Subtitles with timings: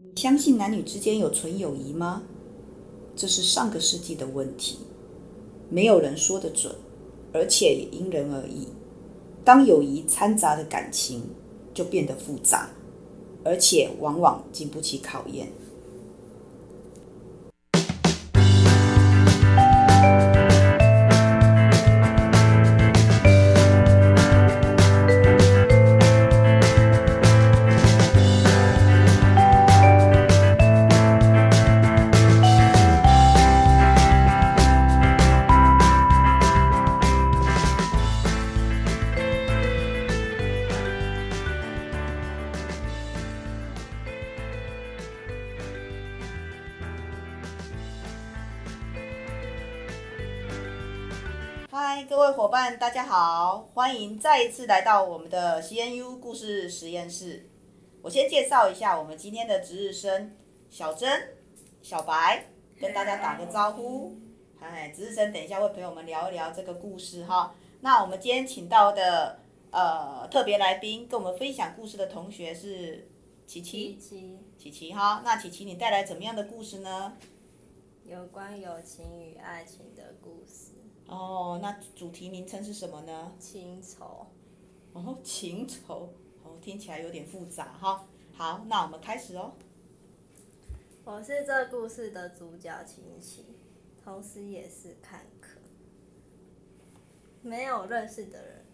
[0.00, 2.22] 你相信男女之间有纯友谊吗？
[3.16, 4.78] 这是上个世纪的问题，
[5.68, 6.72] 没有人说得准，
[7.32, 8.68] 而且也因人而异。
[9.44, 11.24] 当友谊掺杂的感情，
[11.74, 12.70] 就变得复杂，
[13.42, 15.48] 而且往往经不起考验。
[51.80, 57.48] 嗨，各位伙伴，大家好，欢迎再一次来到我们的 CNU 故事实验室。
[58.02, 60.36] 我先介绍一下我们今天的值日生
[60.68, 61.36] 小珍、
[61.80, 62.46] 小白，
[62.80, 64.16] 跟大家打个招呼。
[64.58, 67.54] 嗨，值日生，等一下会陪我们聊一聊这个故事哈。
[67.82, 69.38] 那我们今天请到的
[69.70, 73.08] 呃特别来宾，跟我们分享故事的同学是
[73.46, 73.96] 琪琪。
[74.00, 77.12] 琪琪，琪琪哈，那琪琪你带来怎么样的故事呢？
[78.04, 80.72] 有关友情与爱情的故事。
[81.08, 83.32] 哦，那主题名称是什么呢？
[83.38, 84.26] 情仇。
[84.92, 86.10] 哦，情仇，
[86.44, 88.06] 哦，听起来有点复杂哈。
[88.34, 89.52] 好，那我们开始哦。
[91.04, 93.46] 我是这故事的主角晴晴，
[94.04, 95.58] 同时也是看客。
[97.40, 98.66] 没有认识的人，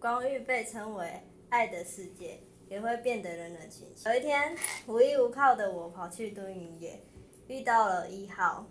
[0.00, 4.10] 光遇被称为爱的世界，也会变得冷冷清清。
[4.10, 4.56] 有一天，
[4.88, 7.00] 无依无靠的我跑去蹲营业，
[7.46, 8.66] 遇到了一号，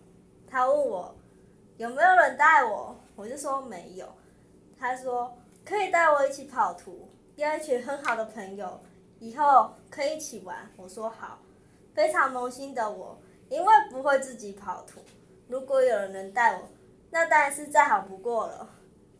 [0.45, 1.15] 他问我。
[1.77, 2.95] 有没有人带我？
[3.15, 4.07] 我就说没有。
[4.79, 8.79] 他说可以带我一起跑图，要一群很好的朋友，
[9.19, 10.69] 以后可以一起玩。
[10.75, 11.39] 我说好。
[11.93, 13.19] 非常萌新的我，
[13.49, 15.01] 因为不会自己跑图，
[15.47, 16.69] 如果有人能带我，
[17.09, 18.69] 那当然是再好不过了。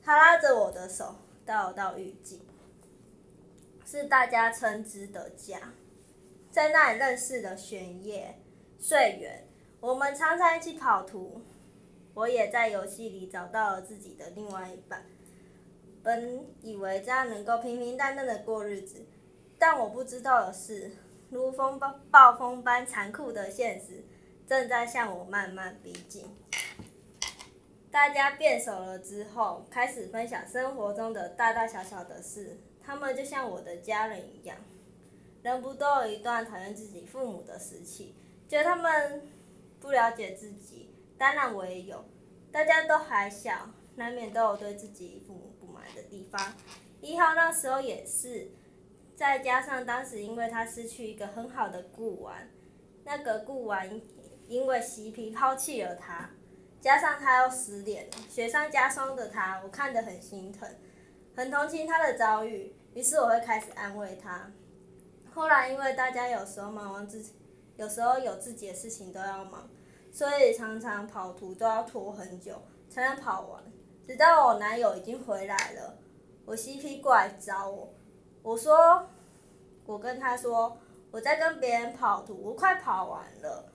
[0.04, 2.48] 他拉着我的手，带我到雨季，
[3.84, 5.58] 是大家称之的家，
[6.52, 8.40] 在那里认识的玄烨、
[8.78, 9.48] 穗圆，
[9.80, 11.42] 我们常常一起跑图。
[12.18, 15.06] 我也在游戏里找到了自己的另外一半，
[16.02, 19.06] 本以为这样能够平平淡淡的过日子，
[19.60, 20.94] 但我不知道的是，
[21.30, 24.04] 如风暴暴风般残酷的现实
[24.48, 26.26] 正在向我慢慢逼近。
[27.92, 34.58] 大家变熟了之后，开始分享生活中的大大小小的事，他们就像我的家人一样。
[35.44, 38.16] 人不都有一段讨厌自己父母的时期，
[38.50, 39.22] 觉得他们
[39.80, 40.96] 不了解自己。
[41.18, 42.06] 当然我也有，
[42.52, 46.54] 大家都还小，难免都有对自己父母不满的地方。
[47.02, 48.52] 一号那时候也是，
[49.16, 52.50] 再加上当时因为他失去一个很好的顾玩，
[53.04, 54.02] 那个顾玩
[54.48, 56.30] 因为嬉皮抛弃了他，
[56.80, 60.70] 加上他又失恋，雪上加霜的他，我看得很心疼，
[61.36, 64.52] 很同情他的遭遇，于是我会开始安慰他。
[65.34, 67.34] 后来因为大家有时候忙完自己，
[67.78, 69.70] 有时候有自己的事情都要忙。
[70.18, 73.64] 所以常常跑图都要拖很久才能跑完，
[74.08, 75.96] 直到我男友已经回来了，
[76.44, 77.94] 我 CP 过来找我，
[78.42, 79.06] 我说，
[79.86, 80.76] 我跟他说
[81.12, 83.72] 我在跟别人跑图，我快跑完了。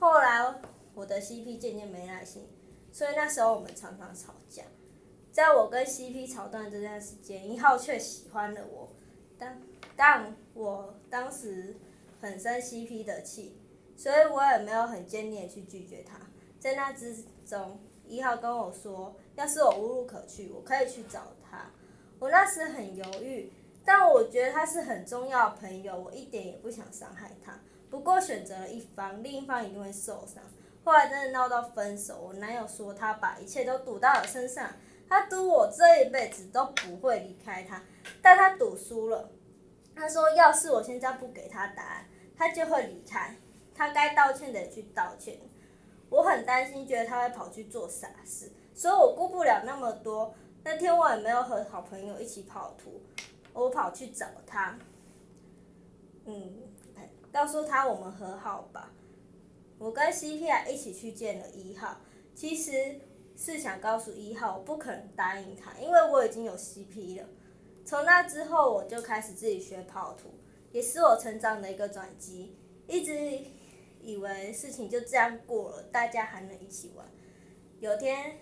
[0.00, 0.62] 后来
[0.94, 2.48] 我的 CP 渐渐没耐心，
[2.90, 4.62] 所以那时候我们常常吵架。
[5.30, 8.88] 在我跟 CP 吵断这段时间，一号却喜欢了我，
[9.38, 9.60] 但
[9.94, 11.76] 但我当时
[12.22, 13.60] 很生 CP 的气。
[13.96, 16.18] 所以我也没有很坚定的去拒绝他，
[16.60, 21.70] 在那之中，一号跟我说，要是我无路可去，我可以去找他。
[22.18, 23.52] 我那时很犹豫，
[23.84, 27.58] 但我觉得他是很重要的朋友，我一点也不想伤害他。
[27.88, 30.42] 不过选择了一方，另一方一定会受伤。
[30.84, 34.70] 后来真的闹到分手，我男友说他把一切都赌到了身上，
[35.08, 37.82] 他赌我这一辈子都不会离开他，
[38.22, 39.30] 但他赌输了。
[39.94, 43.36] 他说，要是我现在不给他答案，他就会离开。
[43.76, 45.38] 他该道歉的去道歉，
[46.08, 50.34] 我很担心，觉得他会跑去做傻事，所以我顾不了那么多。
[50.64, 53.02] 那天我也没有和好朋友一起跑图，
[53.52, 54.78] 我跑去找他，
[56.24, 56.54] 嗯，
[57.30, 58.90] 告诉他我们和好吧。
[59.78, 61.98] 我跟 CP 还一起去见了一号，
[62.34, 62.72] 其实
[63.36, 67.28] 是想告诉一号，我不可能答应他，因为我已经有 CP 了。
[67.84, 70.30] 从那之后，我就开始自己学跑图，
[70.72, 72.56] 也是我成长的一个转机，
[72.88, 73.12] 一直。
[74.06, 77.04] 以为事情就这样过了，大家还能一起玩。
[77.80, 78.38] 有天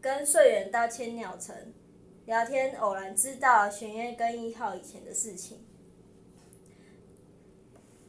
[0.00, 1.72] 跟穗圆到千鸟城
[2.26, 5.64] 聊天，偶然知道玄烨跟一号以前的事情。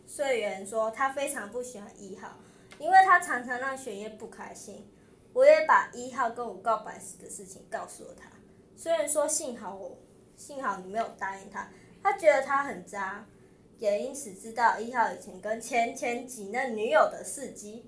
[0.08, 2.40] 穗原说他非常不喜欢一号，
[2.80, 4.92] 因为他常常让玄烨不开心。
[5.34, 8.32] 我也把一号跟我告白时的事情告诉了他。
[8.76, 9.98] 虽然说幸好我，
[10.36, 11.70] 幸好你没有答应他，
[12.02, 13.28] 他觉得他很渣，
[13.80, 17.86] 也因此知道一号以前跟前前几任女友的事迹。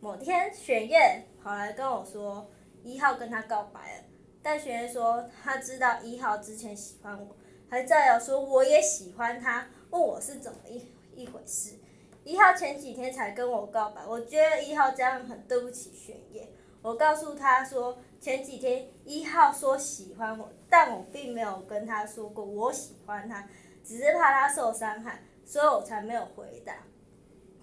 [0.00, 2.50] 某天，玄烨跑来跟我说，
[2.82, 4.04] 一号跟他告白了，
[4.42, 7.36] 但玄烨说他知道一号之前喜欢我，
[7.68, 10.82] 还造谣说我也喜欢他，问我是怎么一
[11.14, 11.76] 一回事。
[12.24, 16.48] 一号前几天才跟我告白，我觉得一号这样很对不起玄烨。
[16.80, 23.48] 我告诉他说，前几天一号说喜欢我，但我并没有跟他说过我喜欢他，
[23.84, 26.84] 只是怕他受伤害，所以我才没有回答。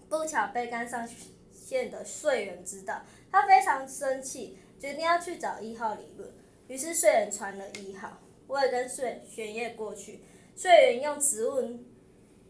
[0.10, 1.08] 不巧被刚上
[1.52, 6.32] 线的穗原知道，他非常生气，决定要去找一号理论。
[6.68, 10.24] 于是穗原传了一号，我也跟穗玄烨过去。
[10.56, 11.86] 穗原用质问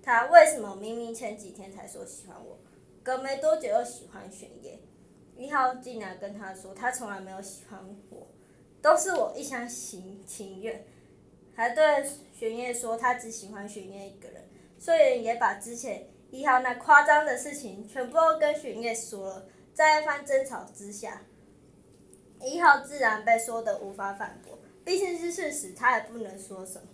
[0.02, 2.58] 他为什么明明前几天才说喜欢我，
[3.04, 4.80] 隔没多久又喜欢玄烨。
[5.36, 7.80] 一号竟然跟他说，他从来没有喜欢
[8.10, 8.28] 我，
[8.82, 10.86] 都是我一厢情情愿，
[11.60, 11.84] 还对
[12.34, 14.48] 玄烨说他只喜欢玄烨一个人。
[14.80, 21.22] 穗原也把之前一号那夸张的事情全部都跟玄烨说了，在一番争吵之下，
[22.42, 26.88] 一号自然被说的无法反驳，毕竟是事实，他也不能说什么。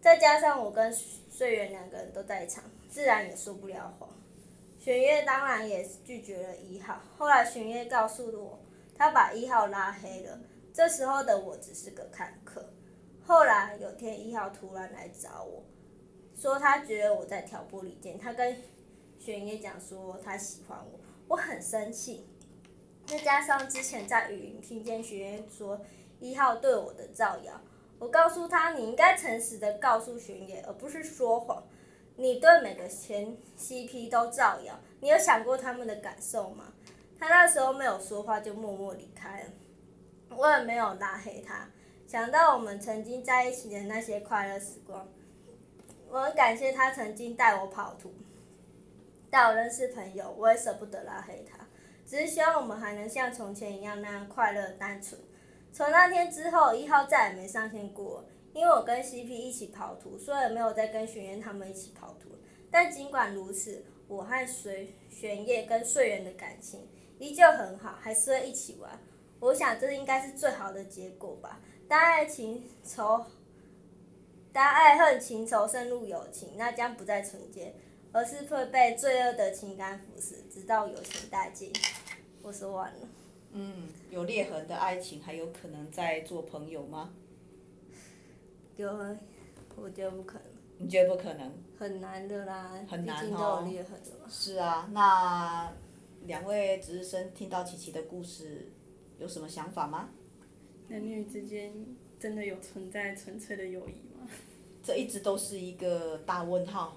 [0.00, 0.94] 再加上我跟
[1.28, 4.08] 穗原两个人都在场，自然也说不了谎。
[4.78, 7.02] 玄烨当然也拒绝了一号。
[7.16, 8.60] 后来玄烨告诉我，
[8.96, 10.38] 他把一号拉黑了。
[10.72, 12.64] 这时候的我只是个看客。
[13.28, 15.62] 后来有天一号突然来找我，
[16.34, 18.18] 说他觉得我在挑拨离间。
[18.18, 18.56] 他跟
[19.18, 20.98] 玄烨讲说他喜欢我，
[21.28, 22.26] 我很生气。
[23.04, 25.78] 再加上之前在语音听见玄烨说
[26.20, 27.60] 一号对我的造谣，
[27.98, 31.62] 我告诉他你应该诚实的告诉玄烨，而不是说谎。
[32.16, 36.72] 你对每个前 CP 都造谣，你有想过他们的感受吗？
[37.18, 39.50] 他那时候没有说话，就默默离开了。
[40.34, 41.68] 我也没有拉黑他。
[42.08, 45.06] 想到我们曾经在一起的那些快乐时光，
[46.08, 48.10] 我很感谢他曾经带我跑图，
[49.28, 51.66] 带我认识朋友，我也舍不得拉黑他。
[52.06, 55.20] 只是希望我们还能像从前一样那样快乐单纯。
[55.70, 58.24] 从那天之后，一号再也没上线过。
[58.54, 62.30] 因为我跟 CP 一起跑图，所以没有再跟玄烨他们一起跑图。
[62.70, 66.88] 但尽管如此，我和水玄烨跟穗原的感情
[67.18, 68.98] 依旧很好，还是会一起玩。
[69.40, 71.60] 我想这应该是最好的结果吧。
[71.88, 73.24] 当爱情仇，
[74.52, 77.74] 当爱恨情仇渗入友情，那将不再纯洁，
[78.12, 81.72] 而是会被罪恶的情感腐蚀，直到友情殆尽。
[82.42, 83.08] 我说完了。
[83.52, 87.10] 嗯，有裂痕的爱情还有可能再做朋友吗？
[88.76, 88.92] 有，
[89.76, 90.42] 我觉得不可能。
[90.76, 91.50] 你觉得不可能？
[91.78, 93.20] 很难的啦，很难哦。
[93.22, 94.26] 竟都有裂痕的嘛。
[94.28, 95.72] 是啊，那
[96.26, 98.70] 两位值日生听到琪琪的故事，
[99.18, 100.10] 有什么想法吗？
[100.88, 101.72] 男女之间
[102.18, 104.28] 真的有存在纯粹的友谊吗？
[104.82, 106.96] 这一直都是一个大问号。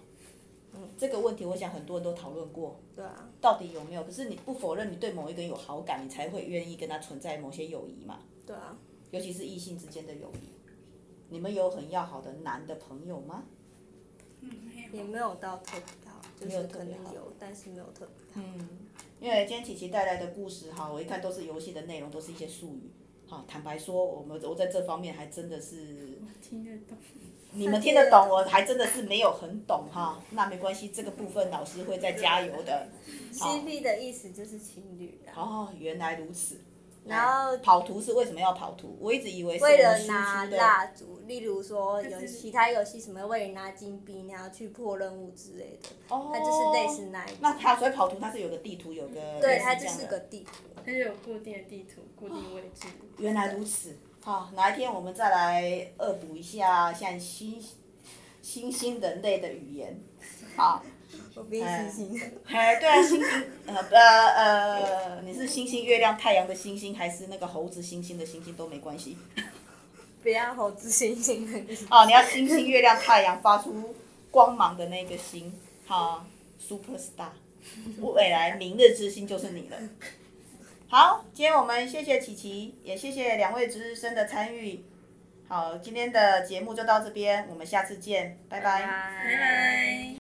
[0.73, 2.79] 嗯，这个问题我想很多人都讨论过。
[2.95, 3.29] 对啊。
[3.41, 4.03] 到底有没有？
[4.03, 8.19] 可是你不否认你对某一个人有好感，你才会愿意跟他存在某些友谊嘛？
[8.45, 8.77] 对啊。
[9.11, 10.47] 尤其是异性之间的友谊。
[11.29, 13.43] 你们有很要好的男的朋友吗？
[14.39, 14.49] 嗯，
[14.93, 18.41] 也没有到特别好，就是可能有，但是没有特别好。
[18.45, 18.69] 嗯，
[19.19, 22.89] 因为今天琪琪带来的故事哈，我一看都是游戏的内容，都是一些术语。
[23.31, 26.19] 好，坦白说，我们我在这方面还真的是。
[26.41, 26.97] 听得懂。
[27.53, 30.21] 你们听得懂，我还真的是没有很懂哈。
[30.31, 32.89] 那没关系，这个部分老师会再加油的。
[33.31, 35.17] CP 的意思就是情侣。
[35.33, 36.59] 哦，原来如此。
[37.03, 38.95] 然后跑图是为什么要跑图？
[38.99, 47.37] 我一直以为是为了拿蜡烛，例如说有其他游戏什么为了拿金币，然后去破任务之类的，哦，它就是类似那一种。
[47.41, 52.87] 那它所以跑图它是有个地图，有个对，它就是个地图，它就有固定的地图，固定位置。
[53.17, 57.59] 原来如此，好，哪一天我们再来恶补一下像新
[58.43, 59.99] 新兴人类的语言，
[60.55, 60.83] 好。
[61.35, 62.21] 我比星星。
[62.45, 69.17] 哎，对啊，星星，呃呃呃，你是星星、月亮、太阳的星星，还是那个猴子、星星的星星都没关系。
[70.21, 71.87] 不要猴子、星星的星星。
[71.89, 73.95] 哦，你要星星、月亮、太阳发出
[74.29, 75.51] 光芒的那个星，
[75.85, 76.25] 好
[76.59, 77.31] ，Super Star，
[77.99, 79.77] 未来明日之星就是你了。
[80.89, 84.83] 好，今天我们谢谢琪琪，也谢谢两位值日生的参与。
[85.47, 88.81] 好，今天的节目就到这边，我们下次见，拜拜。
[88.81, 90.20] 拜拜。